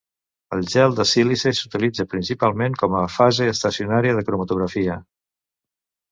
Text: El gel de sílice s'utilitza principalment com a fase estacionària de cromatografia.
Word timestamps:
El 0.55 0.63
gel 0.69 0.93
de 0.99 1.03
sílice 1.09 1.51
s'utilitza 1.57 2.05
principalment 2.13 2.77
com 2.83 2.95
a 3.01 3.03
fase 3.17 3.47
estacionària 3.51 4.15
de 4.21 4.25
cromatografia. 4.31 4.97